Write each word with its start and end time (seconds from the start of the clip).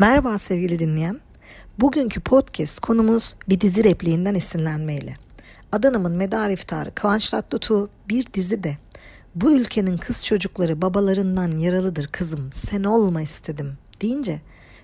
Merhaba 0.00 0.38
sevgili 0.38 0.78
dinleyen. 0.78 1.20
Bugünkü 1.80 2.20
podcast 2.20 2.80
konumuz 2.80 3.34
bir 3.48 3.60
dizi 3.60 3.84
repliğinden 3.84 4.34
esinlenmeyle. 4.34 5.14
Adana'mın 5.72 6.12
medar 6.12 6.50
iftarı 6.50 6.94
Kıvanç 6.94 7.30
Tatlıtuğ 7.30 7.88
bir 8.08 8.26
dizi 8.34 8.64
de 8.64 8.78
bu 9.34 9.52
ülkenin 9.52 9.96
kız 9.96 10.24
çocukları 10.24 10.82
babalarından 10.82 11.58
yaralıdır 11.58 12.06
kızım 12.06 12.50
sen 12.54 12.84
olma 12.84 13.22
istedim 13.22 13.78
deyince 14.00 14.40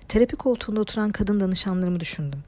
terapi 0.07 0.35
koltuğunda 0.35 0.79
oturan 0.79 1.11
kadın 1.11 1.39
danışanlarımı 1.39 1.99
düşündüm. 1.99 2.39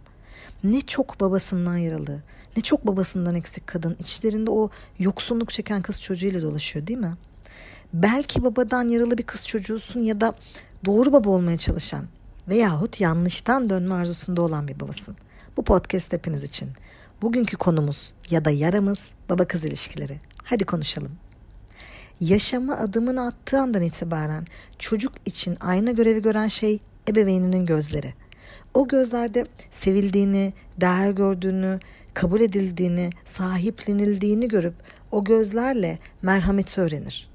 Ne 0.64 0.82
çok 0.82 1.22
babasından 1.22 1.78
yaralı, 1.78 2.22
ne 2.58 2.64
çok 2.64 2.88
babasından 2.88 3.36
eksik 3.36 3.68
kadın 3.68 3.98
içlerinde 4.00 4.52
o 4.52 4.70
yoksunluk 5.00 5.50
çeken 5.50 5.82
kız 5.82 6.02
çocuğuyla 6.02 6.42
dolaşıyor 6.42 6.88
değil 6.88 7.00
mi? 7.00 7.14
Belki 7.94 8.44
babadan 8.44 8.90
yaralı 8.90 9.18
bir 9.18 9.24
kız 9.24 9.48
çocuğusun 9.48 10.00
ya 10.00 10.22
da 10.22 10.34
doğru 10.86 11.14
baba 11.14 11.30
olmaya 11.30 11.58
çalışan 11.58 12.06
veyahut 12.50 13.02
yanlıştan 13.02 13.70
dönme 13.70 13.96
arzusunda 13.96 14.42
olan 14.42 14.68
bir 14.68 14.80
babasın. 14.80 15.16
Bu 15.58 15.64
podcast 15.64 16.14
hepiniz 16.14 16.44
için. 16.44 16.70
Bugünkü 17.22 17.58
konumuz 17.58 18.14
ya 18.30 18.46
da 18.46 18.50
yaramız 18.50 19.12
baba 19.30 19.46
kız 19.46 19.66
ilişkileri. 19.66 20.20
Hadi 20.44 20.66
konuşalım. 20.66 21.12
Yaşama 22.20 22.78
adımını 22.78 23.28
attığı 23.28 23.60
andan 23.60 23.82
itibaren 23.82 24.48
çocuk 24.80 25.14
için 25.26 25.58
ayna 25.60 25.92
görevi 25.92 26.22
gören 26.22 26.48
şey 26.48 26.80
ebeveyninin 27.10 27.66
gözleri. 27.66 28.14
O 28.74 28.88
gözlerde 28.88 29.46
sevildiğini, 29.72 30.54
değer 30.82 31.12
gördüğünü, 31.12 31.80
kabul 32.14 32.42
edildiğini, 32.42 33.10
sahiplenildiğini 33.26 34.48
görüp 34.48 34.74
o 35.12 35.24
gözlerle 35.24 36.00
merhameti 36.22 36.82
öğrenir. 36.82 37.30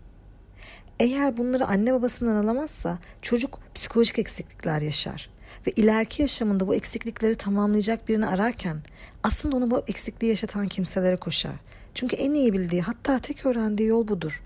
Eğer 1.00 1.36
bunları 1.36 1.66
anne 1.66 1.92
babasından 1.92 2.44
alamazsa 2.44 2.98
çocuk 3.22 3.58
psikolojik 3.74 4.18
eksiklikler 4.18 4.82
yaşar. 4.82 5.30
Ve 5.66 5.70
ileriki 5.70 6.22
yaşamında 6.22 6.68
bu 6.68 6.74
eksiklikleri 6.74 7.34
tamamlayacak 7.34 8.08
birini 8.08 8.26
ararken 8.26 8.76
aslında 9.22 9.56
onu 9.56 9.70
bu 9.70 9.82
eksikliği 9.88 10.30
yaşatan 10.30 10.68
kimselere 10.68 11.16
koşar. 11.16 11.54
Çünkü 11.94 12.16
en 12.16 12.34
iyi 12.34 12.52
bildiği 12.52 12.82
hatta 12.82 13.18
tek 13.18 13.46
öğrendiği 13.46 13.88
yol 13.88 14.08
budur. 14.08 14.42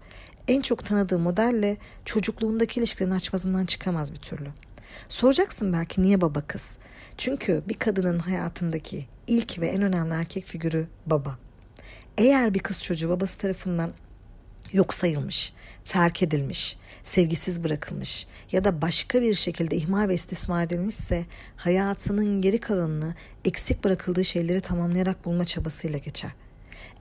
En 0.49 0.61
çok 0.61 0.87
tanıdığı 0.87 1.19
modelle 1.19 1.77
çocukluğundaki 2.05 2.81
ilişkilerin 2.81 3.11
açmazından 3.11 3.67
çıkamaz 3.67 4.13
bir 4.13 4.19
türlü. 4.19 4.49
Soracaksın 5.09 5.73
belki 5.73 6.03
niye 6.03 6.21
baba 6.21 6.41
kız? 6.41 6.79
Çünkü 7.19 7.63
bir 7.69 7.75
kadının 7.75 8.19
hayatındaki 8.19 9.07
ilk 9.27 9.59
ve 9.59 9.67
en 9.67 9.83
önemli 9.83 10.15
erkek 10.15 10.45
figürü 10.45 10.87
baba. 11.07 11.39
Eğer 12.19 12.55
bir 12.55 12.59
kız 12.59 12.83
çocuğu 12.83 13.09
babası 13.09 13.39
tarafından 13.39 13.93
yok 14.73 14.95
sayılmış, 14.95 15.53
terk 15.85 16.23
edilmiş, 16.23 16.77
sevgisiz 17.05 17.65
bırakılmış 17.65 18.27
ya 18.53 18.65
da 18.65 18.83
başka 18.83 19.23
bir 19.23 19.35
şekilde 19.35 19.77
ihmal 19.77 20.09
ve 20.09 20.15
istismar 20.15 20.65
edilmişse 20.65 21.25
hayatının 21.57 22.41
geri 22.41 22.59
kalanını 22.59 23.15
eksik 23.45 23.85
bırakıldığı 23.85 24.25
şeyleri 24.25 24.61
tamamlayarak 24.61 25.25
bulma 25.25 25.45
çabasıyla 25.45 25.99
geçer. 25.99 26.31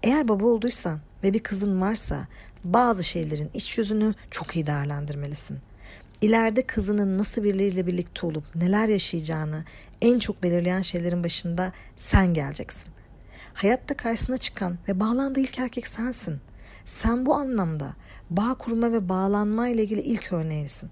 Eğer 0.04 0.28
baba 0.28 0.46
olduysan 0.46 1.00
ve 1.24 1.34
bir 1.34 1.40
kızın 1.40 1.82
varsa 1.82 2.28
bazı 2.64 3.04
şeylerin 3.04 3.50
iç 3.54 3.78
yüzünü 3.78 4.14
çok 4.32 4.56
iyi 4.56 4.68
değerlendirmelisin. 4.68 5.60
İleride 6.22 6.62
kızının 6.62 7.18
nasıl 7.18 7.44
biriyle 7.44 7.88
birlikte 7.88 8.28
olup 8.28 8.56
neler 8.56 8.88
yaşayacağını 8.88 9.64
en 10.02 10.20
çok 10.20 10.44
belirleyen 10.44 10.82
şeylerin 10.82 11.24
başında 11.24 11.74
sen 11.98 12.34
geleceksin. 12.34 12.86
Hayatta 13.54 13.98
karşısına 13.98 14.38
çıkan 14.38 14.78
ve 14.88 15.00
bağlandığı 15.00 15.40
ilk 15.40 15.60
erkek 15.60 15.88
sensin.'' 15.88 16.55
Sen 16.86 17.26
bu 17.26 17.36
anlamda 17.36 17.94
bağ 18.30 18.54
kurma 18.54 18.92
ve 18.92 19.10
bağlanma 19.10 19.68
ile 19.68 19.84
ilgili 19.84 20.02
ilk 20.02 20.34
örneğisin. 20.34 20.90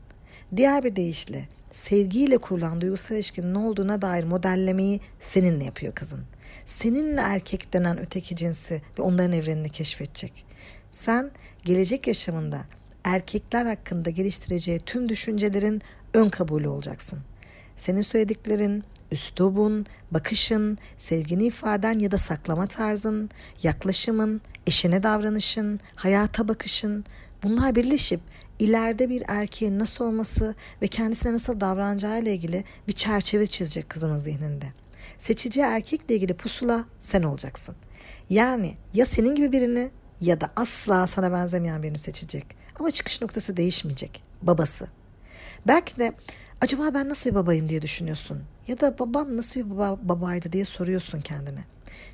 Diğer 0.55 0.83
bir 0.83 0.95
deyişle 0.95 1.47
sevgiyle 1.71 2.37
kurulan 2.37 2.81
duygusal 2.81 3.15
ilişkinin 3.15 3.53
ne 3.53 3.57
olduğuna 3.57 4.01
dair 4.01 4.23
modellemeyi 4.23 4.99
seninle 5.21 5.63
yapıyor 5.63 5.95
kızın. 5.95 6.21
Seninle 6.65 7.21
erkek 7.21 7.73
denen 7.73 7.99
öteki 7.99 8.35
cinsi 8.35 8.81
ve 8.99 9.03
onların 9.03 9.31
evrenini 9.31 9.69
keşfedecek. 9.69 10.45
Sen 10.91 11.31
gelecek 11.65 12.07
yaşamında 12.07 12.61
erkekler 13.03 13.65
hakkında 13.65 14.09
geliştireceği 14.09 14.79
tüm 14.79 15.09
düşüncelerin 15.09 15.81
ön 16.13 16.29
kabulü 16.29 16.67
olacaksın. 16.67 17.19
Senin 17.77 18.01
söylediklerin, 18.01 18.83
üslubun, 19.13 19.85
bakışın, 20.11 20.77
sevgini 20.97 21.45
ifaden 21.45 21.99
ya 21.99 22.11
da 22.11 22.17
saklama 22.17 22.67
tarzın, 22.67 23.29
yaklaşımın, 23.63 24.41
eşine 24.67 25.03
davranışın, 25.03 25.79
hayata 25.95 26.47
bakışın 26.47 27.05
bunlar 27.43 27.75
birleşip 27.75 28.21
ileride 28.59 29.09
bir 29.09 29.23
erkeğin 29.27 29.79
nasıl 29.79 30.05
olması 30.05 30.55
ve 30.81 30.87
kendisine 30.87 31.33
nasıl 31.33 31.59
davranacağı 31.59 32.21
ile 32.21 32.33
ilgili 32.33 32.63
bir 32.87 32.93
çerçeve 32.93 33.45
çizecek 33.45 33.89
kızının 33.89 34.17
zihninde. 34.17 34.65
Seçici 35.17 35.61
erkekle 35.61 36.15
ilgili 36.15 36.33
pusula 36.33 36.85
sen 37.01 37.23
olacaksın. 37.23 37.75
Yani 38.29 38.77
ya 38.93 39.05
senin 39.05 39.35
gibi 39.35 39.51
birini 39.51 39.91
ya 40.21 40.41
da 40.41 40.49
asla 40.55 41.07
sana 41.07 41.31
benzemeyen 41.31 41.83
birini 41.83 41.97
seçecek. 41.97 42.45
Ama 42.79 42.91
çıkış 42.91 43.21
noktası 43.21 43.57
değişmeyecek. 43.57 44.23
Babası. 44.41 44.87
Belki 45.67 45.99
de 45.99 46.13
acaba 46.61 46.93
ben 46.93 47.09
nasıl 47.09 47.29
bir 47.29 47.35
babayım 47.35 47.69
diye 47.69 47.81
düşünüyorsun. 47.81 48.43
Ya 48.67 48.79
da 48.79 48.99
babam 48.99 49.37
nasıl 49.37 49.59
bir 49.59 49.69
baba, 49.69 49.99
babaydı 50.01 50.51
diye 50.51 50.65
soruyorsun 50.65 51.21
kendine. 51.21 51.63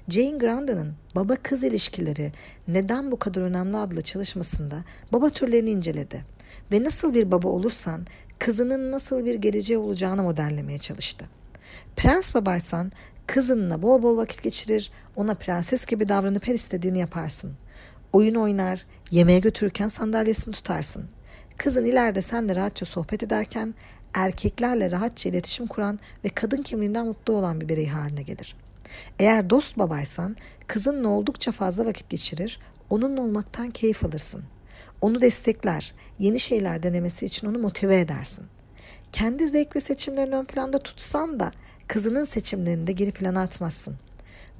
Jane 0.09 0.37
Grandin'in 0.37 0.93
baba 1.15 1.35
kız 1.35 1.63
ilişkileri 1.63 2.31
neden 2.67 3.11
bu 3.11 3.19
kadar 3.19 3.41
önemli 3.41 3.77
adlı 3.77 4.01
çalışmasında 4.01 4.83
baba 5.13 5.29
türlerini 5.29 5.69
inceledi 5.69 6.25
ve 6.71 6.83
nasıl 6.83 7.13
bir 7.13 7.31
baba 7.31 7.47
olursan 7.47 8.05
kızının 8.39 8.91
nasıl 8.91 9.25
bir 9.25 9.35
geleceği 9.35 9.77
olacağını 9.77 10.23
modellemeye 10.23 10.79
çalıştı. 10.79 11.25
Prens 11.95 12.35
babaysan 12.35 12.91
kızınla 13.27 13.81
bol 13.81 14.03
bol 14.03 14.17
vakit 14.17 14.43
geçirir, 14.43 14.91
ona 15.15 15.33
prenses 15.33 15.85
gibi 15.85 16.09
davranıp 16.09 16.47
her 16.47 16.53
istediğini 16.53 16.99
yaparsın. 16.99 17.53
Oyun 18.13 18.35
oynar, 18.35 18.85
yemeğe 19.11 19.39
götürürken 19.39 19.87
sandalyesini 19.87 20.53
tutarsın. 20.53 21.05
Kızın 21.57 21.85
ileride 21.85 22.21
senle 22.21 22.55
rahatça 22.55 22.85
sohbet 22.85 23.23
ederken 23.23 23.73
erkeklerle 24.13 24.91
rahatça 24.91 25.29
iletişim 25.29 25.67
kuran 25.67 25.99
ve 26.25 26.29
kadın 26.29 26.61
kimliğinden 26.61 27.07
mutlu 27.07 27.33
olan 27.33 27.61
bir 27.61 27.69
birey 27.69 27.87
haline 27.87 28.21
gelir. 28.21 28.55
Eğer 29.19 29.49
dost 29.49 29.77
babaysan 29.77 30.35
kızınla 30.67 31.07
oldukça 31.07 31.51
fazla 31.51 31.85
vakit 31.85 32.09
geçirir, 32.09 32.59
onunla 32.89 33.21
olmaktan 33.21 33.71
keyif 33.71 34.05
alırsın. 34.05 34.43
Onu 35.01 35.21
destekler, 35.21 35.93
yeni 36.19 36.39
şeyler 36.39 36.83
denemesi 36.83 37.25
için 37.25 37.47
onu 37.47 37.59
motive 37.59 37.99
edersin. 37.99 38.45
Kendi 39.11 39.49
zevk 39.49 39.75
ve 39.75 39.81
seçimlerini 39.81 40.35
ön 40.35 40.45
planda 40.45 40.79
tutsan 40.79 41.39
da 41.39 41.51
kızının 41.87 42.25
seçimlerini 42.25 42.87
de 42.87 42.91
geri 42.91 43.11
plana 43.11 43.41
atmazsın. 43.41 43.95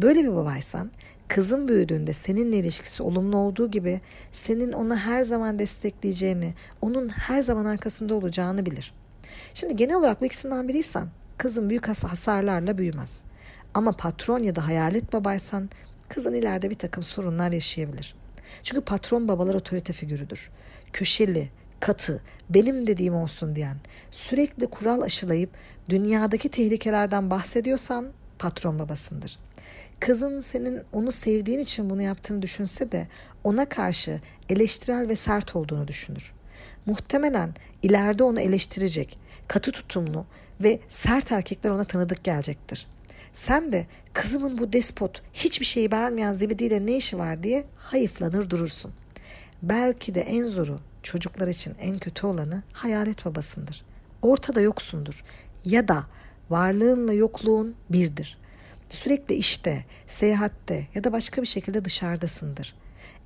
Böyle 0.01 0.23
bir 0.23 0.35
babaysan 0.35 0.91
kızın 1.27 1.67
büyüdüğünde 1.67 2.13
seninle 2.13 2.57
ilişkisi 2.57 3.03
olumlu 3.03 3.37
olduğu 3.37 3.71
gibi 3.71 4.01
senin 4.31 4.71
onu 4.71 4.97
her 4.97 5.21
zaman 5.21 5.59
destekleyeceğini, 5.59 6.53
onun 6.81 7.09
her 7.09 7.41
zaman 7.41 7.65
arkasında 7.65 8.13
olacağını 8.13 8.65
bilir. 8.65 8.93
Şimdi 9.53 9.75
genel 9.75 9.95
olarak 9.95 10.21
bu 10.21 10.25
ikisinden 10.25 10.67
biriysen 10.67 11.07
kızın 11.37 11.69
büyük 11.69 11.87
hasarlarla 11.87 12.77
büyümez. 12.77 13.21
Ama 13.73 13.91
patron 13.91 14.39
ya 14.39 14.55
da 14.55 14.67
hayalet 14.67 15.13
babaysan 15.13 15.69
kızın 16.09 16.33
ileride 16.33 16.69
bir 16.69 16.75
takım 16.75 17.03
sorunlar 17.03 17.51
yaşayabilir. 17.51 18.15
Çünkü 18.63 18.81
patron 18.81 19.27
babalar 19.27 19.55
otorite 19.55 19.93
figürüdür. 19.93 20.49
Köşeli, 20.93 21.49
katı, 21.79 22.21
benim 22.49 22.87
dediğim 22.87 23.15
olsun 23.15 23.55
diyen, 23.55 23.77
sürekli 24.11 24.67
kural 24.67 25.01
aşılayıp 25.01 25.49
dünyadaki 25.89 26.49
tehlikelerden 26.49 27.29
bahsediyorsan 27.29 28.07
patron 28.39 28.79
babasındır. 28.79 29.39
Kızın 29.99 30.39
senin 30.39 30.81
onu 30.93 31.11
sevdiğin 31.11 31.59
için 31.59 31.89
bunu 31.89 32.01
yaptığını 32.01 32.41
düşünse 32.41 32.91
de 32.91 33.07
ona 33.43 33.69
karşı 33.69 34.21
eleştirel 34.49 35.07
ve 35.07 35.15
sert 35.15 35.55
olduğunu 35.55 35.87
düşünür. 35.87 36.33
Muhtemelen 36.89 37.53
ileride 37.83 38.23
onu 38.23 38.39
eleştirecek, 38.39 39.19
katı 39.47 39.71
tutumlu 39.71 40.25
ve 40.61 40.79
sert 40.89 41.31
erkekler 41.31 41.69
ona 41.69 41.83
tanıdık 41.83 42.23
gelecektir. 42.23 42.87
Sen 43.33 43.73
de 43.73 43.87
kızımın 44.13 44.57
bu 44.57 44.73
despot 44.73 45.21
hiçbir 45.33 45.65
şeyi 45.65 45.91
beğenmeyen 45.91 46.33
zibidiyle 46.33 46.85
ne 46.85 46.97
işi 46.97 47.17
var 47.17 47.43
diye 47.43 47.65
hayıflanır 47.75 48.49
durursun. 48.49 48.91
Belki 49.61 50.15
de 50.15 50.21
en 50.21 50.43
zoru 50.43 50.79
çocuklar 51.03 51.47
için 51.47 51.75
en 51.81 51.97
kötü 51.97 52.27
olanı 52.27 52.63
hayalet 52.73 53.25
babasındır. 53.25 53.85
Ortada 54.21 54.61
yoksundur 54.61 55.23
ya 55.65 55.87
da 55.87 56.05
varlığınla 56.49 57.13
yokluğun 57.13 57.75
birdir. 57.89 58.37
Sürekli 58.89 59.35
işte, 59.35 59.85
seyahatte 60.07 60.87
ya 60.95 61.03
da 61.03 61.11
başka 61.11 61.41
bir 61.41 61.47
şekilde 61.47 61.85
dışarıdasındır. 61.85 62.75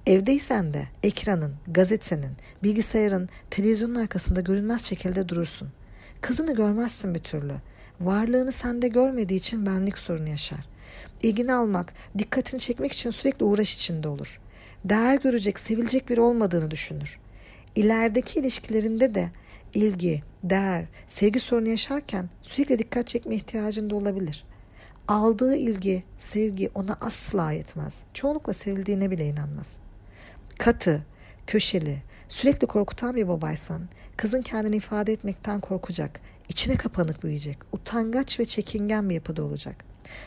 Evdeysen 0.07 0.73
de 0.73 0.87
ekranın, 1.03 1.55
gazetenin, 1.67 2.31
bilgisayarın, 2.63 3.29
televizyonun 3.51 3.95
arkasında 3.95 4.41
görünmez 4.41 4.81
şekilde 4.85 5.29
durursun. 5.29 5.69
Kızını 6.21 6.55
görmezsin 6.55 7.15
bir 7.15 7.19
türlü. 7.19 7.53
Varlığını 8.01 8.51
sende 8.51 8.87
görmediği 8.87 9.39
için 9.39 9.65
benlik 9.65 9.97
sorunu 9.97 10.29
yaşar. 10.29 10.59
İlgini 11.21 11.53
almak, 11.53 11.93
dikkatini 12.17 12.59
çekmek 12.59 12.91
için 12.91 13.09
sürekli 13.09 13.45
uğraş 13.45 13.75
içinde 13.75 14.07
olur. 14.07 14.39
Değer 14.85 15.21
görecek, 15.21 15.59
sevilecek 15.59 16.09
biri 16.09 16.21
olmadığını 16.21 16.71
düşünür. 16.71 17.19
İlerideki 17.75 18.39
ilişkilerinde 18.39 19.15
de 19.15 19.29
ilgi, 19.73 20.23
değer, 20.43 20.85
sevgi 21.07 21.39
sorunu 21.39 21.69
yaşarken 21.69 22.29
sürekli 22.41 22.79
dikkat 22.79 23.07
çekme 23.07 23.35
ihtiyacında 23.35 23.95
olabilir. 23.95 24.45
Aldığı 25.07 25.55
ilgi, 25.55 26.03
sevgi 26.19 26.69
ona 26.75 26.97
asla 27.01 27.51
yetmez. 27.51 27.99
Çoğunlukla 28.13 28.53
sevildiğine 28.53 29.11
bile 29.11 29.25
inanmaz. 29.25 29.77
Katı, 30.57 31.03
köşeli, 31.47 32.01
sürekli 32.29 32.67
korkutan 32.67 33.15
bir 33.15 33.27
babaysan 33.27 33.81
kızın 34.17 34.41
kendini 34.41 34.75
ifade 34.75 35.13
etmekten 35.13 35.59
korkacak, 35.59 36.19
içine 36.49 36.75
kapanık 36.75 37.23
büyüyecek, 37.23 37.57
utangaç 37.71 38.39
ve 38.39 38.45
çekingen 38.45 39.09
bir 39.09 39.15
yapıda 39.15 39.43
olacak. 39.43 39.75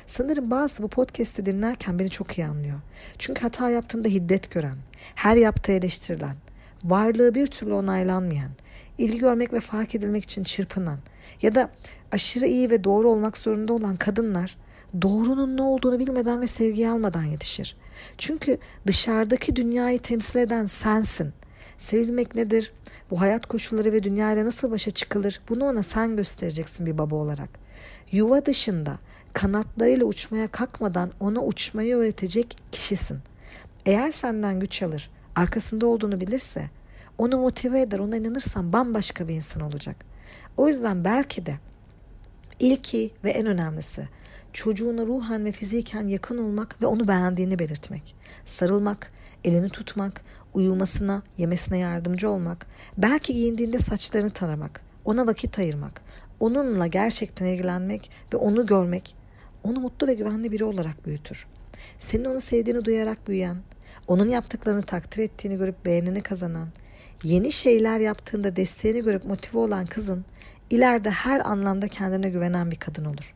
Sanırım 0.06 0.50
bazı 0.50 0.82
bu 0.82 0.88
podcast'i 0.88 1.46
dinlerken 1.46 1.98
beni 1.98 2.10
çok 2.10 2.38
iyi 2.38 2.46
anlıyor. 2.46 2.80
Çünkü 3.18 3.42
hata 3.42 3.70
yaptığında 3.70 4.08
hiddet 4.08 4.50
gören, 4.50 4.76
her 5.14 5.36
yaptığı 5.36 5.72
eleştirilen, 5.72 6.36
varlığı 6.84 7.34
bir 7.34 7.46
türlü 7.46 7.72
onaylanmayan, 7.72 8.50
ilgi 8.98 9.18
görmek 9.18 9.52
ve 9.52 9.60
fark 9.60 9.94
edilmek 9.94 10.24
için 10.24 10.44
çırpınan 10.44 10.98
ya 11.42 11.54
da 11.54 11.70
aşırı 12.12 12.46
iyi 12.46 12.70
ve 12.70 12.84
doğru 12.84 13.10
olmak 13.10 13.38
zorunda 13.38 13.72
olan 13.72 13.96
kadınlar 13.96 14.56
doğrunun 15.02 15.56
ne 15.56 15.62
olduğunu 15.62 15.98
bilmeden 15.98 16.40
ve 16.40 16.46
sevgi 16.46 16.88
almadan 16.88 17.24
yetişir. 17.24 17.76
Çünkü 18.18 18.58
dışarıdaki 18.86 19.56
dünyayı 19.56 19.98
temsil 19.98 20.38
eden 20.38 20.66
sensin. 20.66 21.32
Sevilmek 21.78 22.34
nedir? 22.34 22.72
Bu 23.10 23.20
hayat 23.20 23.46
koşulları 23.46 23.92
ve 23.92 24.02
dünyayla 24.02 24.44
nasıl 24.44 24.70
başa 24.70 24.90
çıkılır? 24.90 25.40
Bunu 25.48 25.64
ona 25.64 25.82
sen 25.82 26.16
göstereceksin 26.16 26.86
bir 26.86 26.98
baba 26.98 27.14
olarak. 27.14 27.48
Yuva 28.12 28.46
dışında 28.46 28.98
kanatlarıyla 29.32 30.06
uçmaya 30.06 30.48
kalkmadan 30.48 31.10
ona 31.20 31.44
uçmayı 31.44 31.96
öğretecek 31.96 32.56
kişisin. 32.72 33.18
Eğer 33.86 34.10
senden 34.10 34.60
güç 34.60 34.82
alır, 34.82 35.10
arkasında 35.36 35.86
olduğunu 35.86 36.20
bilirse, 36.20 36.70
onu 37.18 37.38
motive 37.38 37.80
eder, 37.80 37.98
ona 37.98 38.16
inanırsan 38.16 38.72
bambaşka 38.72 39.28
bir 39.28 39.34
insan 39.34 39.62
olacak. 39.62 39.96
O 40.56 40.68
yüzden 40.68 41.04
belki 41.04 41.46
de 41.46 41.54
ilki 42.58 43.10
ve 43.24 43.30
en 43.30 43.46
önemlisi 43.46 44.08
çocuğuna 44.52 45.06
ruhen 45.06 45.44
ve 45.44 45.52
fiziken 45.52 46.08
yakın 46.08 46.38
olmak 46.38 46.82
ve 46.82 46.86
onu 46.86 47.08
beğendiğini 47.08 47.58
belirtmek. 47.58 48.14
Sarılmak, 48.46 49.12
elini 49.44 49.68
tutmak, 49.68 50.20
uyumasına, 50.54 51.22
yemesine 51.38 51.78
yardımcı 51.78 52.30
olmak, 52.30 52.66
belki 52.98 53.34
giyindiğinde 53.34 53.78
saçlarını 53.78 54.30
taramak, 54.30 54.80
ona 55.04 55.26
vakit 55.26 55.58
ayırmak, 55.58 56.00
onunla 56.40 56.86
gerçekten 56.86 57.46
ilgilenmek 57.46 58.10
ve 58.32 58.36
onu 58.36 58.66
görmek 58.66 59.16
onu 59.66 59.80
mutlu 59.80 60.06
ve 60.06 60.14
güvenli 60.14 60.52
biri 60.52 60.64
olarak 60.64 61.06
büyütür. 61.06 61.46
Senin 61.98 62.24
onu 62.24 62.40
sevdiğini 62.40 62.84
duyarak 62.84 63.28
büyüyen, 63.28 63.56
onun 64.06 64.28
yaptıklarını 64.28 64.82
takdir 64.82 65.22
ettiğini 65.22 65.56
görüp 65.56 65.84
beğenini 65.84 66.22
kazanan, 66.22 66.68
yeni 67.22 67.52
şeyler 67.52 68.00
yaptığında 68.00 68.56
desteğini 68.56 69.02
görüp 69.02 69.24
motive 69.24 69.58
olan 69.58 69.86
kızın 69.86 70.24
ileride 70.70 71.10
her 71.10 71.50
anlamda 71.50 71.88
kendine 71.88 72.30
güvenen 72.30 72.70
bir 72.70 72.76
kadın 72.76 73.04
olur. 73.04 73.34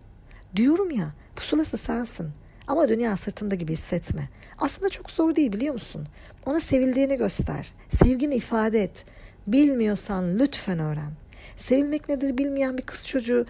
Diyorum 0.57 0.91
ya 0.91 1.13
pusulası 1.37 1.77
sensin 1.77 2.31
ama 2.67 2.89
dünya 2.89 3.17
sırtında 3.17 3.55
gibi 3.55 3.73
hissetme. 3.73 4.29
Aslında 4.59 4.89
çok 4.89 5.11
zor 5.11 5.37
değil 5.37 5.53
biliyor 5.53 5.75
musun? 5.75 6.07
Ona 6.47 6.61
sevildiğini 6.61 7.17
göster. 7.17 7.73
Sevgini 7.89 8.35
ifade 8.35 8.83
et. 8.83 9.05
Bilmiyorsan 9.47 10.39
lütfen 10.39 10.79
öğren. 10.79 11.13
Sevilmek 11.57 12.09
nedir 12.09 12.39
bilmeyen 12.39 12.79
bir 12.79 12.83
kız 12.83 13.07
çocuğu 13.07 13.47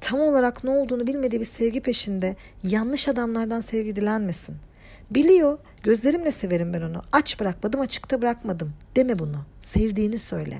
tam 0.00 0.20
olarak 0.20 0.64
ne 0.64 0.70
olduğunu 0.70 1.06
bilmediği 1.06 1.40
bir 1.40 1.44
sevgi 1.44 1.80
peşinde 1.80 2.36
yanlış 2.62 3.08
adamlardan 3.08 3.60
sevgi 3.60 3.96
dilenmesin. 3.96 4.56
Biliyor, 5.10 5.58
gözlerimle 5.82 6.30
severim 6.30 6.72
ben 6.72 6.82
onu. 6.82 7.00
Aç 7.12 7.40
bırakmadım, 7.40 7.80
açıkta 7.80 8.22
bırakmadım. 8.22 8.72
Deme 8.96 9.18
bunu. 9.18 9.44
Sevdiğini 9.60 10.18
söyle. 10.18 10.58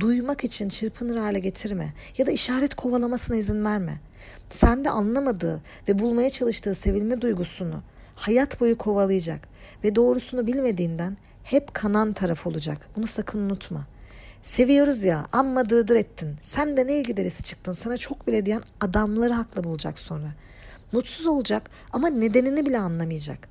Duymak 0.00 0.44
için 0.44 0.68
çırpınır 0.68 1.16
hale 1.16 1.38
getirme 1.38 1.92
ya 2.18 2.26
da 2.26 2.30
işaret 2.30 2.74
kovalamasına 2.74 3.36
izin 3.36 3.64
verme. 3.64 4.00
Sende 4.50 4.90
anlamadığı 4.90 5.62
ve 5.88 5.98
bulmaya 5.98 6.30
çalıştığı 6.30 6.74
sevilme 6.74 7.20
duygusunu 7.20 7.82
hayat 8.14 8.60
boyu 8.60 8.78
kovalayacak 8.78 9.48
ve 9.84 9.94
doğrusunu 9.94 10.46
bilmediğinden 10.46 11.16
hep 11.44 11.74
kanan 11.74 12.12
taraf 12.12 12.46
olacak. 12.46 12.88
Bunu 12.96 13.06
sakın 13.06 13.40
unutma. 13.40 13.86
Seviyoruz 14.42 15.02
ya 15.02 15.26
amma 15.32 15.68
dırdır 15.68 15.96
ettin. 15.96 16.36
Sen 16.40 16.76
de 16.76 16.86
ne 16.86 16.96
ilgi 16.98 17.16
derisi 17.16 17.42
çıktın 17.42 17.72
sana 17.72 17.96
çok 17.96 18.26
bile 18.26 18.46
diyen 18.46 18.62
adamları 18.80 19.32
haklı 19.32 19.64
bulacak 19.64 19.98
sonra. 19.98 20.34
Mutsuz 20.92 21.26
olacak 21.26 21.70
ama 21.92 22.08
nedenini 22.08 22.66
bile 22.66 22.78
anlamayacak. 22.78 23.48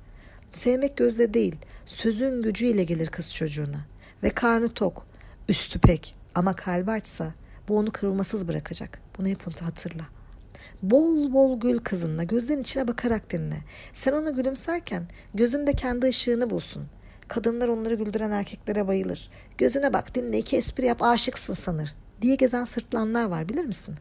Sevmek 0.52 0.96
gözle 0.96 1.34
değil 1.34 1.56
sözün 1.86 2.42
gücüyle 2.42 2.84
gelir 2.84 3.06
kız 3.06 3.34
çocuğuna. 3.34 3.80
Ve 4.22 4.30
karnı 4.30 4.68
tok, 4.68 5.06
üstü 5.52 5.78
pek 5.78 6.14
ama 6.34 6.56
kalbi 6.56 6.90
açsa 6.90 7.34
bu 7.68 7.78
onu 7.78 7.92
kırılmasız 7.92 8.48
bırakacak. 8.48 9.00
Bunu 9.18 9.28
hep 9.28 9.62
hatırla. 9.62 10.04
Bol 10.82 11.32
bol 11.32 11.60
gül 11.60 11.78
kızınla 11.78 12.24
gözlerin 12.24 12.62
içine 12.62 12.88
bakarak 12.88 13.30
dinle. 13.30 13.56
Sen 13.94 14.12
ona 14.12 14.30
gülümserken 14.30 15.08
gözünde 15.34 15.72
kendi 15.72 16.06
ışığını 16.06 16.50
bulsun.'' 16.50 17.02
Kadınlar 17.32 17.68
onları 17.68 17.94
güldüren 17.94 18.30
erkeklere 18.30 18.88
bayılır. 18.88 19.30
Gözüne 19.58 19.92
bak 19.92 20.14
dinle 20.14 20.38
iki 20.38 20.56
espri 20.56 20.86
yap 20.86 21.02
aşıksın 21.02 21.54
sanır 21.54 21.94
diye 22.22 22.34
gezen 22.34 22.64
sırtlanlar 22.64 23.24
var 23.24 23.48
bilir 23.48 23.64
misin? 23.64 23.94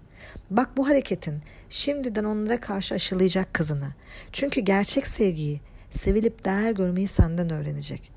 Bak 0.49 0.77
bu 0.77 0.89
hareketin 0.89 1.41
şimdiden 1.69 2.23
onlara 2.23 2.59
karşı 2.61 2.95
aşılayacak 2.95 3.53
kızını. 3.53 3.87
Çünkü 4.31 4.61
gerçek 4.61 5.07
sevgiyi, 5.07 5.61
sevilip 5.91 6.45
değer 6.45 6.71
görmeyi 6.71 7.07
senden 7.07 7.49
öğrenecek. 7.49 8.11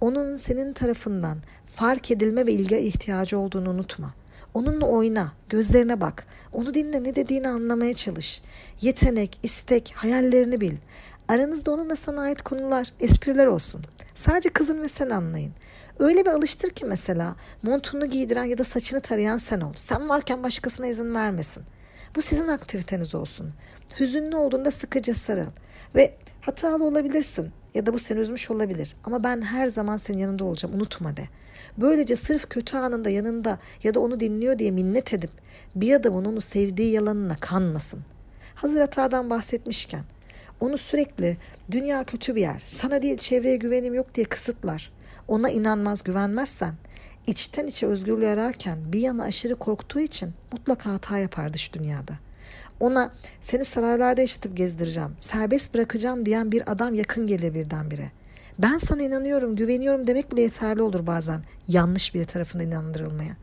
Onun 0.00 0.36
senin 0.36 0.72
tarafından 0.72 1.38
fark 1.74 2.10
edilme 2.10 2.46
ve 2.46 2.52
ilgi 2.52 2.76
ihtiyacı 2.76 3.38
olduğunu 3.38 3.70
unutma. 3.70 4.14
Onunla 4.54 4.86
oyna, 4.86 5.32
gözlerine 5.48 6.00
bak. 6.00 6.26
Onu 6.52 6.74
dinle, 6.74 7.04
ne 7.04 7.14
dediğini 7.14 7.48
anlamaya 7.48 7.94
çalış. 7.94 8.42
Yetenek, 8.80 9.40
istek, 9.42 9.92
hayallerini 9.96 10.60
bil. 10.60 10.74
Aranızda 11.28 11.70
onunla 11.70 11.96
sana 11.96 12.20
ait 12.20 12.42
konular, 12.42 12.92
espriler 13.00 13.46
olsun. 13.46 13.80
Sadece 14.14 14.48
kızın 14.48 14.82
ve 14.82 14.88
sen 14.88 15.10
anlayın. 15.10 15.52
Öyle 15.98 16.20
bir 16.26 16.30
alıştır 16.30 16.70
ki 16.70 16.84
mesela 16.84 17.36
montunu 17.62 18.06
giydiren 18.06 18.44
ya 18.44 18.58
da 18.58 18.64
saçını 18.64 19.00
tarayan 19.00 19.38
sen 19.38 19.60
ol. 19.60 19.72
Sen 19.76 20.08
varken 20.08 20.42
başkasına 20.42 20.86
izin 20.86 21.14
vermesin. 21.14 21.62
Bu 22.16 22.22
sizin 22.22 22.48
aktiviteniz 22.48 23.14
olsun. 23.14 23.52
Hüzünlü 24.00 24.36
olduğunda 24.36 24.70
sıkıca 24.70 25.14
sarıl. 25.14 25.50
Ve 25.94 26.14
hatalı 26.40 26.84
olabilirsin 26.84 27.52
ya 27.74 27.86
da 27.86 27.92
bu 27.92 27.98
seni 27.98 28.18
üzmüş 28.18 28.50
olabilir. 28.50 28.96
Ama 29.04 29.24
ben 29.24 29.42
her 29.42 29.66
zaman 29.66 29.96
senin 29.96 30.18
yanında 30.18 30.44
olacağım 30.44 30.74
unutma 30.74 31.16
de. 31.16 31.28
Böylece 31.78 32.16
sırf 32.16 32.48
kötü 32.48 32.76
anında 32.76 33.10
yanında 33.10 33.58
ya 33.82 33.94
da 33.94 34.00
onu 34.00 34.20
dinliyor 34.20 34.58
diye 34.58 34.70
minnet 34.70 35.14
edip 35.14 35.30
bir 35.74 35.92
adamın 35.92 36.24
onu 36.24 36.40
sevdiği 36.40 36.92
yalanına 36.92 37.36
kanmasın. 37.40 38.00
Hazır 38.54 38.80
hatadan 38.80 39.30
bahsetmişken 39.30 40.04
onu 40.60 40.78
sürekli 40.78 41.36
dünya 41.70 42.04
kötü 42.04 42.34
bir 42.34 42.40
yer, 42.40 42.62
sana 42.64 43.02
değil 43.02 43.18
çevreye 43.18 43.56
güvenim 43.56 43.94
yok 43.94 44.14
diye 44.14 44.26
kısıtlar. 44.26 44.92
Ona 45.28 45.50
inanmaz, 45.50 46.02
güvenmezsen 46.02 46.74
içten 47.26 47.66
içe 47.66 47.86
özgürlüğü 47.86 48.26
ararken 48.26 48.78
bir 48.92 49.00
yana 49.00 49.24
aşırı 49.24 49.56
korktuğu 49.56 50.00
için 50.00 50.32
mutlaka 50.52 50.92
hata 50.92 51.18
yapar 51.18 51.54
dış 51.54 51.72
dünyada. 51.72 52.14
Ona 52.80 53.12
seni 53.42 53.64
saraylarda 53.64 54.20
yaşatıp 54.20 54.56
gezdireceğim, 54.56 55.16
serbest 55.20 55.74
bırakacağım 55.74 56.26
diyen 56.26 56.52
bir 56.52 56.72
adam 56.72 56.94
yakın 56.94 57.26
gelir 57.26 57.54
birdenbire. 57.54 58.10
Ben 58.58 58.78
sana 58.78 59.02
inanıyorum, 59.02 59.56
güveniyorum 59.56 60.06
demek 60.06 60.32
bile 60.32 60.40
yeterli 60.40 60.82
olur 60.82 61.06
bazen 61.06 61.42
yanlış 61.68 62.14
bir 62.14 62.24
tarafına 62.24 62.62
inandırılmaya. 62.62 63.36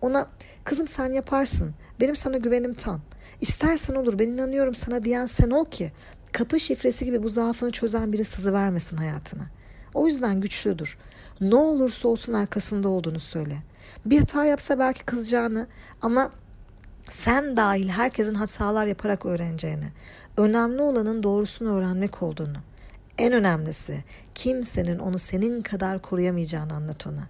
Ona 0.00 0.26
kızım 0.64 0.86
sen 0.86 1.12
yaparsın, 1.12 1.74
benim 2.00 2.16
sana 2.16 2.36
güvenim 2.36 2.74
tam. 2.74 3.00
İstersen 3.40 3.94
olur 3.94 4.18
ben 4.18 4.28
inanıyorum 4.28 4.74
sana 4.74 5.04
diyen 5.04 5.26
sen 5.26 5.50
ol 5.50 5.64
ki 5.64 5.92
kapı 6.32 6.60
şifresi 6.60 7.04
gibi 7.04 7.22
bu 7.22 7.28
zaafını 7.28 7.72
çözen 7.72 8.12
biri 8.12 8.24
sızı 8.24 8.52
vermesin 8.52 8.96
hayatına. 8.96 9.46
O 9.94 10.06
yüzden 10.06 10.40
güçlüdür. 10.40 10.98
Ne 11.40 11.54
olursa 11.54 12.08
olsun 12.08 12.32
arkasında 12.32 12.88
olduğunu 12.88 13.20
söyle. 13.20 13.56
Bir 14.04 14.18
hata 14.18 14.44
yapsa 14.44 14.78
belki 14.78 15.04
kızacağını 15.04 15.66
ama 16.02 16.32
sen 17.10 17.56
dahil 17.56 17.88
herkesin 17.88 18.34
hatalar 18.34 18.86
yaparak 18.86 19.26
öğreneceğini, 19.26 19.86
önemli 20.36 20.82
olanın 20.82 21.22
doğrusunu 21.22 21.76
öğrenmek 21.76 22.22
olduğunu, 22.22 22.56
en 23.18 23.32
önemlisi 23.32 24.04
kimsenin 24.34 24.98
onu 24.98 25.18
senin 25.18 25.62
kadar 25.62 26.02
koruyamayacağını 26.02 26.74
anlat 26.74 27.06
ona. 27.06 27.28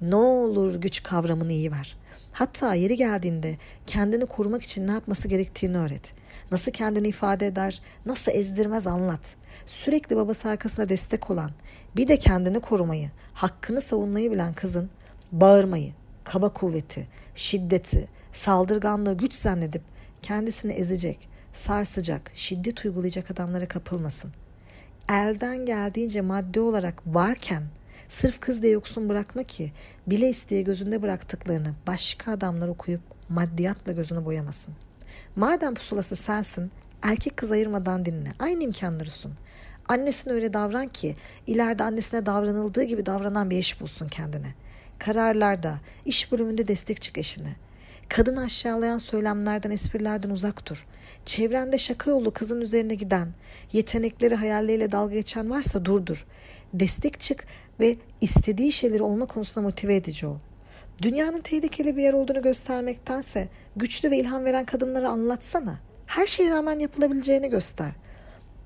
Ne 0.00 0.14
olur 0.14 0.74
güç 0.74 1.02
kavramını 1.02 1.52
iyi 1.52 1.72
ver. 1.72 1.96
Hatta 2.32 2.74
yeri 2.74 2.96
geldiğinde 2.96 3.56
kendini 3.86 4.26
korumak 4.26 4.62
için 4.62 4.86
ne 4.86 4.90
yapması 4.90 5.28
gerektiğini 5.28 5.78
öğret. 5.78 6.12
Nasıl 6.50 6.72
kendini 6.72 7.08
ifade 7.08 7.46
eder, 7.46 7.82
nasıl 8.06 8.32
ezdirmez 8.32 8.86
anlat. 8.86 9.36
Sürekli 9.66 10.16
babası 10.16 10.48
arkasında 10.48 10.88
destek 10.88 11.30
olan, 11.30 11.50
bir 11.96 12.08
de 12.08 12.16
kendini 12.16 12.60
korumayı, 12.60 13.10
hakkını 13.34 13.80
savunmayı 13.80 14.30
bilen 14.30 14.52
kızın 14.52 14.90
bağırmayı, 15.32 15.92
kaba 16.24 16.48
kuvveti, 16.48 17.06
şiddeti, 17.34 18.08
saldırganlığı 18.34 19.16
güç 19.16 19.34
zannedip 19.34 19.82
kendisini 20.22 20.72
ezecek, 20.72 21.28
sarsacak, 21.52 22.30
şiddet 22.34 22.84
uygulayacak 22.84 23.30
adamlara 23.30 23.68
kapılmasın. 23.68 24.32
Elden 25.08 25.66
geldiğince 25.66 26.20
madde 26.20 26.60
olarak 26.60 27.02
varken 27.06 27.62
Sırf 28.08 28.40
kız 28.40 28.62
diye 28.62 28.72
yoksun 28.72 29.08
bırakma 29.08 29.42
ki 29.42 29.72
bile 30.06 30.28
isteye 30.28 30.62
gözünde 30.62 31.02
bıraktıklarını 31.02 31.74
başka 31.86 32.32
adamlar 32.32 32.68
okuyup 32.68 33.00
maddiyatla 33.28 33.92
gözünü 33.92 34.24
boyamasın. 34.24 34.74
Madem 35.36 35.74
pusulası 35.74 36.16
sensin 36.16 36.70
erkek 37.02 37.36
kız 37.36 37.50
ayırmadan 37.50 38.04
dinle. 38.04 38.32
Aynı 38.38 38.64
imkanları 38.64 39.10
sun. 39.10 39.32
Annesine 39.88 40.32
öyle 40.32 40.52
davran 40.52 40.88
ki 40.88 41.16
ileride 41.46 41.84
annesine 41.84 42.26
davranıldığı 42.26 42.82
gibi 42.82 43.06
davranan 43.06 43.50
bir 43.50 43.58
eş 43.58 43.80
bulsun 43.80 44.08
kendine. 44.08 44.54
Kararlarda, 44.98 45.78
iş 46.04 46.32
bölümünde 46.32 46.68
destek 46.68 47.02
çık 47.02 47.18
eşine. 47.18 47.56
Kadını 48.14 48.40
aşağılayan 48.40 48.98
söylemlerden, 48.98 49.70
esprilerden 49.70 50.30
uzak 50.30 50.66
dur. 50.66 50.86
Çevrende 51.24 51.78
şaka 51.78 52.10
yolu 52.10 52.32
kızın 52.32 52.60
üzerine 52.60 52.94
giden, 52.94 53.28
yetenekleri 53.72 54.34
hayalleriyle 54.34 54.92
dalga 54.92 55.14
geçen 55.14 55.50
varsa 55.50 55.84
durdur. 55.84 56.26
Destek 56.74 57.20
çık 57.20 57.46
ve 57.80 57.96
istediği 58.20 58.72
şeyleri 58.72 59.02
olma 59.02 59.26
konusunda 59.26 59.66
motive 59.66 59.96
edici 59.96 60.26
ol. 60.26 60.36
Dünyanın 61.02 61.38
tehlikeli 61.38 61.96
bir 61.96 62.02
yer 62.02 62.12
olduğunu 62.12 62.42
göstermektense 62.42 63.48
güçlü 63.76 64.10
ve 64.10 64.18
ilham 64.18 64.44
veren 64.44 64.64
kadınları 64.64 65.08
anlatsana. 65.08 65.78
Her 66.06 66.26
şeye 66.26 66.50
rağmen 66.50 66.78
yapılabileceğini 66.78 67.50
göster. 67.50 67.92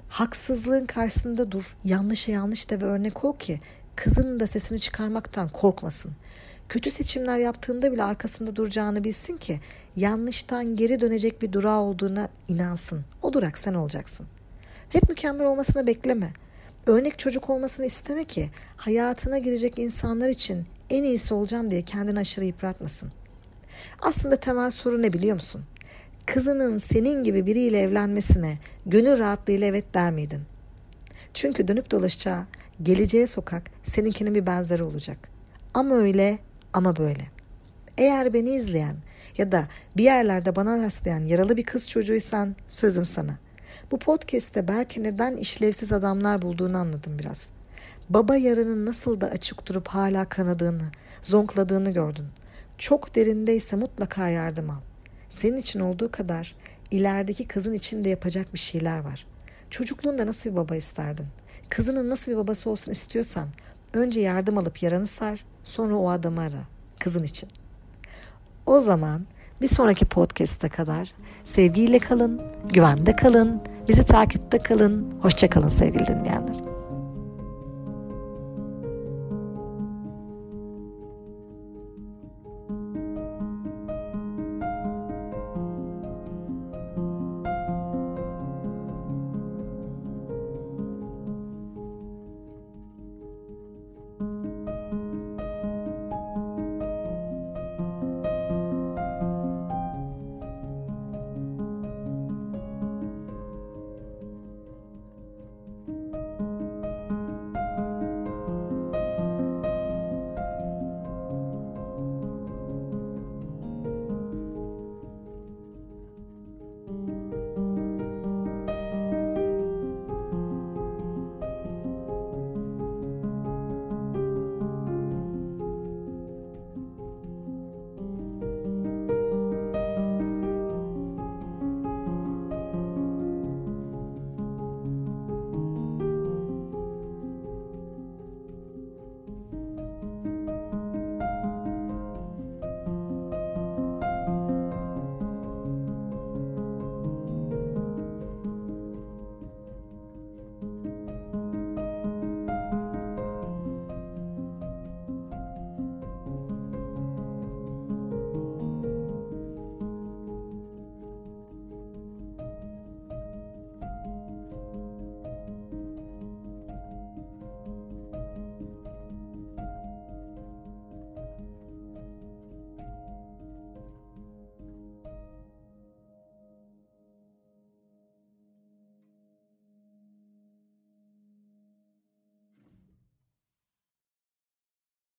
Haksızlığın 0.08 0.86
karşısında 0.86 1.52
dur, 1.52 1.76
yanlışa 1.84 2.32
yanlış 2.32 2.70
de 2.70 2.80
ve 2.80 2.84
örnek 2.84 3.24
ol 3.24 3.38
ki 3.38 3.60
kızının 3.98 4.40
da 4.40 4.46
sesini 4.46 4.80
çıkarmaktan 4.80 5.48
korkmasın. 5.48 6.12
Kötü 6.68 6.90
seçimler 6.90 7.38
yaptığında 7.38 7.92
bile 7.92 8.02
arkasında 8.02 8.56
duracağını 8.56 9.04
bilsin 9.04 9.36
ki 9.36 9.60
yanlıştan 9.96 10.76
geri 10.76 11.00
dönecek 11.00 11.42
bir 11.42 11.52
durağı 11.52 11.80
olduğuna 11.80 12.28
inansın. 12.48 13.04
O 13.22 13.32
durak 13.32 13.58
sen 13.58 13.74
olacaksın. 13.74 14.26
Hep 14.88 15.08
mükemmel 15.08 15.46
olmasını 15.46 15.86
bekleme. 15.86 16.32
Örnek 16.86 17.18
çocuk 17.18 17.50
olmasını 17.50 17.86
isteme 17.86 18.24
ki 18.24 18.50
hayatına 18.76 19.38
girecek 19.38 19.78
insanlar 19.78 20.28
için 20.28 20.66
en 20.90 21.02
iyisi 21.02 21.34
olacağım 21.34 21.70
diye 21.70 21.82
kendini 21.82 22.18
aşırı 22.18 22.44
yıpratmasın. 22.44 23.12
Aslında 24.02 24.36
temel 24.36 24.70
soru 24.70 25.02
ne 25.02 25.12
biliyor 25.12 25.34
musun? 25.34 25.64
Kızının 26.26 26.78
senin 26.78 27.24
gibi 27.24 27.46
biriyle 27.46 27.80
evlenmesine 27.80 28.58
gönül 28.86 29.18
rahatlığıyla 29.18 29.66
evet 29.66 29.94
der 29.94 30.12
miydin? 30.12 30.42
Çünkü 31.34 31.68
dönüp 31.68 31.90
dolaşacağı 31.90 32.46
geleceğe 32.82 33.26
sokak 33.26 33.62
seninkinin 33.86 34.34
bir 34.34 34.46
benzeri 34.46 34.82
olacak. 34.82 35.28
Ama 35.74 35.94
öyle 35.94 36.38
ama 36.72 36.96
böyle. 36.96 37.22
Eğer 37.98 38.32
beni 38.34 38.50
izleyen 38.50 38.96
ya 39.38 39.52
da 39.52 39.68
bir 39.96 40.04
yerlerde 40.04 40.56
bana 40.56 40.82
rastlayan 40.82 41.24
yaralı 41.24 41.56
bir 41.56 41.64
kız 41.64 41.88
çocuğuysan 41.88 42.56
sözüm 42.68 43.04
sana. 43.04 43.38
Bu 43.90 43.98
podcast'te 43.98 44.68
belki 44.68 45.02
neden 45.02 45.36
işlevsiz 45.36 45.92
adamlar 45.92 46.42
bulduğunu 46.42 46.76
anladım 46.76 47.18
biraz. 47.18 47.50
Baba 48.08 48.36
yarının 48.36 48.86
nasıl 48.86 49.20
da 49.20 49.26
açık 49.26 49.66
durup 49.66 49.88
hala 49.88 50.24
kanadığını, 50.24 50.92
zonkladığını 51.22 51.90
gördün. 51.90 52.26
Çok 52.78 53.14
derindeyse 53.14 53.76
mutlaka 53.76 54.28
yardım 54.28 54.70
al. 54.70 54.80
Senin 55.30 55.56
için 55.56 55.80
olduğu 55.80 56.10
kadar 56.10 56.56
ilerideki 56.90 57.48
kızın 57.48 57.72
için 57.72 58.04
de 58.04 58.08
yapacak 58.08 58.54
bir 58.54 58.58
şeyler 58.58 58.98
var. 58.98 59.26
Çocukluğunda 59.70 60.26
nasıl 60.26 60.50
bir 60.50 60.56
baba 60.56 60.76
isterdin? 60.76 61.26
Kızının 61.68 62.10
nasıl 62.10 62.32
bir 62.32 62.36
babası 62.36 62.70
olsun 62.70 62.92
istiyorsan 62.92 63.48
önce 63.94 64.20
yardım 64.20 64.58
alıp 64.58 64.82
yaranı 64.82 65.06
sar, 65.06 65.44
sonra 65.64 65.96
o 65.96 66.10
adamı 66.10 66.40
ara 66.40 66.62
kızın 66.98 67.22
için. 67.22 67.48
O 68.66 68.80
zaman 68.80 69.26
bir 69.60 69.68
sonraki 69.68 70.04
podcast'a 70.04 70.68
kadar 70.68 71.14
sevgiyle 71.44 71.98
kalın, 71.98 72.42
güvende 72.68 73.16
kalın, 73.16 73.60
bizi 73.88 74.04
takipte 74.04 74.58
kalın. 74.58 75.14
Hoşçakalın 75.22 75.68
sevgili 75.68 76.06
dinleyenler. 76.06 76.77